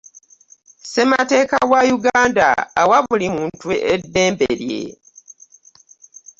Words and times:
Ssemateeka 0.83 1.57
wa 1.71 1.81
Uganda 1.97 2.47
awa 2.81 2.97
buli 3.07 3.27
muntu 3.35 3.67
eddembe 3.93 4.47
lye. 4.67 4.85